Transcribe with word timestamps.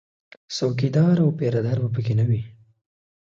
څوکیدار 0.55 1.17
او 1.23 1.29
پیره 1.39 1.61
دار 1.65 1.77
به 1.83 1.89
په 1.95 2.01
کې 2.05 2.13
نه 2.19 2.25
وي 2.29 2.41